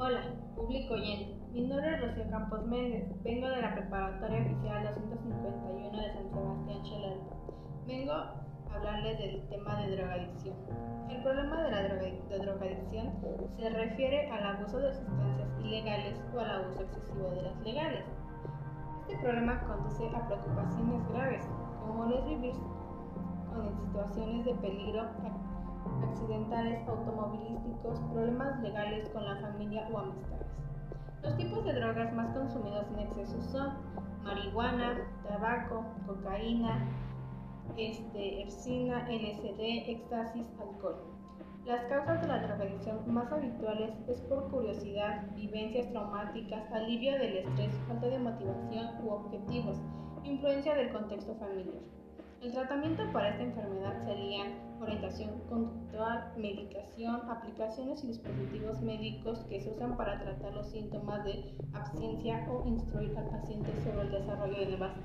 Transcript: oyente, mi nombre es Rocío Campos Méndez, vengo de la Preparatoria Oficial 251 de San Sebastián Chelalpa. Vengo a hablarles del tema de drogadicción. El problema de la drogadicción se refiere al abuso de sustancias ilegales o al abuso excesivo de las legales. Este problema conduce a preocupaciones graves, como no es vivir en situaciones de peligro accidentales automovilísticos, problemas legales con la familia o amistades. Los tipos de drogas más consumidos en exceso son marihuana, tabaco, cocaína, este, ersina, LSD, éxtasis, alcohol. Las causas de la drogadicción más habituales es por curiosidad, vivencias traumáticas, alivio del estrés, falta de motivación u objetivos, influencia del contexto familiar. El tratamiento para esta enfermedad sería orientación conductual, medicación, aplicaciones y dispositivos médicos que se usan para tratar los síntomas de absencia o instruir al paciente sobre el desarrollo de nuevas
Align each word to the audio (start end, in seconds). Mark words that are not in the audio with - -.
oyente, 0.00 1.36
mi 1.52 1.68
nombre 1.68 1.94
es 1.94 2.00
Rocío 2.00 2.30
Campos 2.30 2.64
Méndez, 2.66 3.04
vengo 3.22 3.48
de 3.48 3.60
la 3.60 3.74
Preparatoria 3.74 4.40
Oficial 4.40 4.84
251 4.84 6.00
de 6.00 6.12
San 6.14 6.30
Sebastián 6.30 6.82
Chelalpa. 6.84 7.36
Vengo 7.86 8.12
a 8.12 8.42
hablarles 8.74 9.18
del 9.18 9.48
tema 9.50 9.82
de 9.82 9.96
drogadicción. 9.96 10.56
El 11.10 11.22
problema 11.22 11.62
de 11.64 11.70
la 11.70 11.82
drogadicción 12.38 13.12
se 13.58 13.68
refiere 13.68 14.30
al 14.30 14.56
abuso 14.56 14.78
de 14.78 14.94
sustancias 14.94 15.48
ilegales 15.62 16.24
o 16.34 16.40
al 16.40 16.50
abuso 16.50 16.82
excesivo 16.82 17.30
de 17.30 17.42
las 17.42 17.60
legales. 17.60 18.04
Este 19.02 19.22
problema 19.22 19.60
conduce 19.66 20.08
a 20.16 20.26
preocupaciones 20.26 21.08
graves, 21.10 21.44
como 21.86 22.06
no 22.06 22.16
es 22.16 22.24
vivir 22.24 22.54
en 22.54 23.76
situaciones 23.76 24.46
de 24.46 24.54
peligro 24.54 25.10
accidentales 26.02 26.88
automovilísticos, 26.88 28.00
problemas 28.12 28.60
legales 28.60 29.08
con 29.10 29.24
la 29.24 29.36
familia 29.36 29.88
o 29.92 29.98
amistades. 29.98 30.46
Los 31.22 31.36
tipos 31.36 31.64
de 31.64 31.74
drogas 31.74 32.12
más 32.14 32.34
consumidos 32.34 32.86
en 32.92 33.00
exceso 33.00 33.40
son 33.42 33.74
marihuana, 34.22 35.06
tabaco, 35.28 35.84
cocaína, 36.06 36.88
este, 37.76 38.42
ersina, 38.42 39.06
LSD, 39.08 39.90
éxtasis, 39.90 40.46
alcohol. 40.60 40.96
Las 41.66 41.84
causas 41.84 42.22
de 42.22 42.28
la 42.28 42.38
drogadicción 42.38 42.98
más 43.12 43.30
habituales 43.30 43.92
es 44.08 44.20
por 44.22 44.50
curiosidad, 44.50 45.30
vivencias 45.34 45.90
traumáticas, 45.90 46.72
alivio 46.72 47.12
del 47.18 47.36
estrés, 47.36 47.78
falta 47.86 48.06
de 48.06 48.18
motivación 48.18 48.88
u 49.04 49.10
objetivos, 49.10 49.76
influencia 50.24 50.74
del 50.74 50.90
contexto 50.90 51.34
familiar. 51.34 51.82
El 52.42 52.52
tratamiento 52.52 53.02
para 53.12 53.28
esta 53.28 53.42
enfermedad 53.42 54.02
sería 54.02 54.44
orientación 54.80 55.40
conductual, 55.46 56.32
medicación, 56.38 57.20
aplicaciones 57.28 58.02
y 58.02 58.06
dispositivos 58.06 58.80
médicos 58.80 59.40
que 59.50 59.60
se 59.60 59.70
usan 59.70 59.94
para 59.98 60.18
tratar 60.18 60.54
los 60.54 60.70
síntomas 60.70 61.22
de 61.24 61.54
absencia 61.74 62.46
o 62.50 62.66
instruir 62.66 63.16
al 63.18 63.28
paciente 63.28 63.70
sobre 63.84 64.06
el 64.06 64.10
desarrollo 64.12 64.58
de 64.58 64.66
nuevas 64.68 64.96